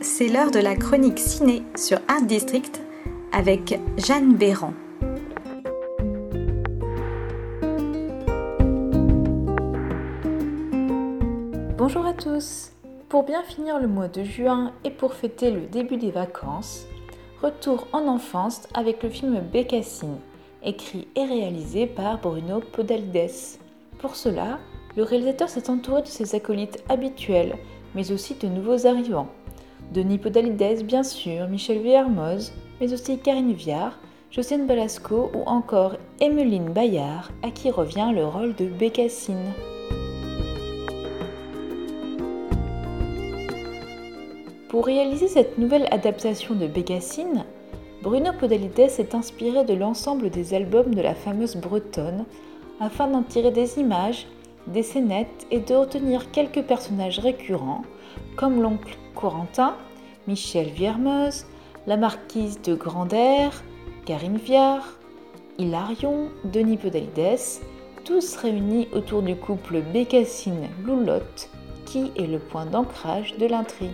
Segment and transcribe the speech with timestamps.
[0.00, 2.80] c'est l'heure de la chronique ciné sur Art District
[3.32, 4.72] avec Jeanne Béran.
[11.76, 12.72] Bonjour à tous
[13.08, 16.86] Pour bien finir le mois de juin et pour fêter le début des vacances,
[17.42, 20.18] retour en enfance avec le film Bécassine,
[20.64, 23.58] écrit et réalisé par Bruno Podalides.
[23.98, 24.58] Pour cela,
[24.96, 27.56] le réalisateur s'est entouré de ses acolytes habituels,
[27.94, 29.28] mais aussi de nouveaux arrivants.
[29.92, 33.98] Denis Podalides, bien sûr, Michel Villermoz, mais aussi Karine Viard,
[34.30, 39.52] Josiane Balasco ou encore Emeline Bayard, à qui revient le rôle de Bécassine.
[44.68, 47.44] Pour réaliser cette nouvelle adaptation de Bécassine,
[48.02, 52.26] Bruno Podalides s'est inspiré de l'ensemble des albums de la fameuse Bretonne
[52.78, 54.26] afin d'en tirer des images,
[54.68, 57.82] des scénettes et de retenir quelques personnages récurrents
[58.36, 59.74] comme l'oncle Corentin,
[60.26, 61.46] Michel Viermeuse,
[61.86, 63.62] la marquise de Grand'Air,
[64.04, 64.86] Karine Viard,
[65.58, 67.60] Hilarion, Denis Podalides,
[68.04, 71.50] tous réunis autour du couple Bécassine-Loulotte
[71.84, 73.90] qui est le point d'ancrage de l'intrigue.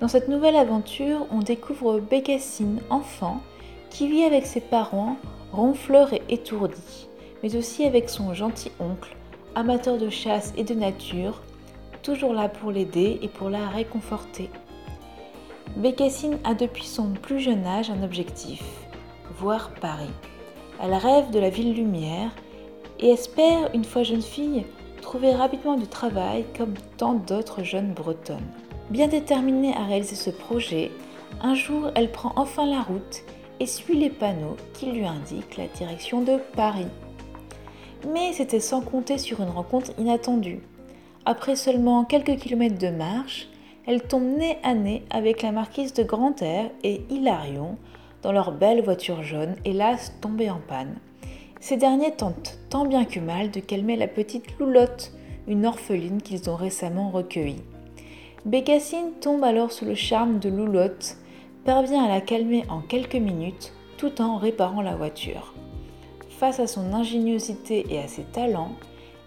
[0.00, 3.40] Dans cette nouvelle aventure, on découvre Bécassine, enfant,
[3.90, 5.16] qui vit avec ses parents,
[5.52, 7.08] ronfleur et étourdi,
[7.42, 9.16] mais aussi avec son gentil oncle,
[9.54, 11.42] amateur de chasse et de nature,
[12.02, 14.50] toujours là pour l'aider et pour la réconforter.
[15.76, 18.62] Bécassine a depuis son plus jeune âge un objectif,
[19.38, 20.10] voir Paris.
[20.82, 22.30] Elle rêve de la ville lumière
[22.98, 24.64] et espère, une fois jeune fille,
[25.02, 28.52] trouver rapidement du travail comme tant d'autres jeunes bretonnes.
[28.90, 30.90] Bien déterminée à réaliser ce projet,
[31.42, 33.22] un jour elle prend enfin la route
[33.60, 36.86] et suit les panneaux qui lui indiquent la direction de Paris.
[38.12, 40.60] Mais c'était sans compter sur une rencontre inattendue.
[41.24, 43.48] Après seulement quelques kilomètres de marche,
[43.86, 47.76] elle tombe nez à nez avec la marquise de Grand-Air et Hilarion
[48.22, 50.96] dans leur belle voiture jaune, hélas tombée en panne.
[51.60, 55.12] Ces derniers tentent tant bien que mal de calmer la petite Loulotte,
[55.48, 57.62] une orpheline qu'ils ont récemment recueillie.
[58.44, 61.16] Bécassine tombe alors sous le charme de Loulotte,
[61.66, 65.52] parvient à la calmer en quelques minutes tout en réparant la voiture.
[66.30, 68.72] Face à son ingéniosité et à ses talents,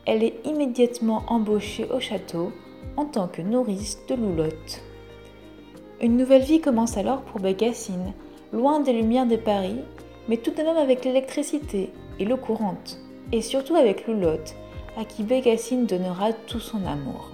[0.05, 2.53] elle est immédiatement embauchée au château
[2.95, 4.81] en tant que nourrice de Loulotte.
[6.01, 8.13] Une nouvelle vie commence alors pour Bécassine,
[8.53, 9.81] loin des lumières de Paris,
[10.29, 12.99] mais tout de même avec l'électricité et l'eau courante,
[13.33, 14.55] et surtout avec Loulotte,
[14.97, 17.31] à qui Bécassine donnera tout son amour.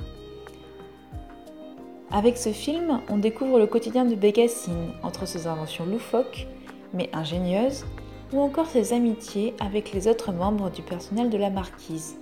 [2.11, 6.47] Avec ce film, on découvre le quotidien de Bécassine, entre ses inventions loufoques,
[6.93, 7.85] mais ingénieuses,
[8.31, 12.17] ou encore ses amitiés avec les autres membres du personnel de la marquise.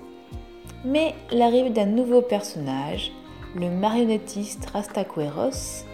[0.85, 3.11] Mais l'arrivée d'un nouveau personnage,
[3.55, 5.85] le marionnettiste Rastaqueros,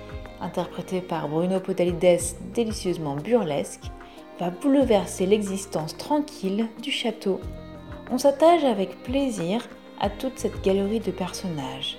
[0.41, 3.91] interprété par Bruno Podalides délicieusement burlesque,
[4.39, 7.41] va bouleverser l'existence tranquille du château.
[8.11, 9.67] On s'attache avec plaisir
[9.99, 11.97] à toute cette galerie de personnages.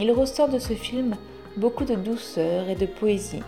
[0.00, 1.14] Il ressort de ce film
[1.58, 3.42] beaucoup de douceur et de poésie.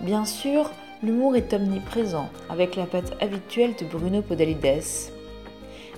[0.00, 0.70] Bien sûr,
[1.02, 5.10] l'humour est omniprésent, avec la patte habituelle de Bruno Podalides.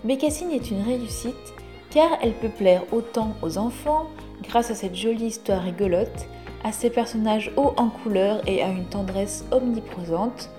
[0.02, 1.54] Bécassine est une réussite
[1.90, 4.08] car elle peut plaire autant aux enfants
[4.42, 6.26] grâce à cette jolie histoire rigolote,
[6.64, 10.50] à ses personnages hauts en couleur et à une tendresse omniprésente,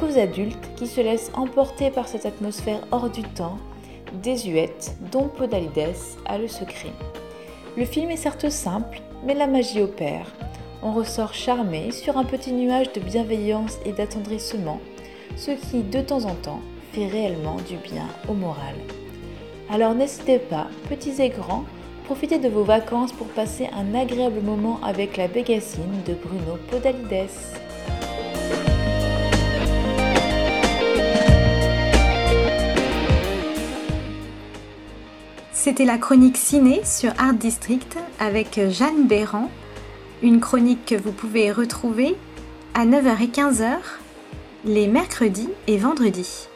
[0.00, 3.58] qu'aux adultes qui se laissent emporter par cette atmosphère hors du temps,
[4.22, 6.92] désuète, dont Podalides a le secret.
[7.76, 10.32] Le film est certes simple, mais la magie opère.
[10.82, 14.80] On ressort charmé sur un petit nuage de bienveillance et d'attendrissement,
[15.36, 18.76] ce qui, de temps en temps, fait réellement du bien au moral.
[19.70, 21.64] Alors n'hésitez pas, petits et grands,
[22.06, 27.28] profitez de vos vacances pour passer un agréable moment avec la Bégassine de Bruno Podalides.
[35.66, 39.50] C'était la chronique ciné sur Art District avec Jeanne Béran,
[40.22, 42.14] une chronique que vous pouvez retrouver
[42.74, 43.74] à 9h et 15h
[44.64, 46.46] les mercredis et vendredis.